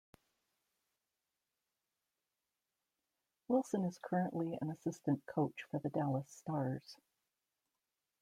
Wilson 3.47 3.85
is 3.85 3.99
currently 4.03 4.57
an 4.59 4.71
assistant 4.71 5.23
coach 5.27 5.67
for 5.69 5.77
the 5.79 5.89
Dallas 5.91 6.27
Stars. 6.27 6.97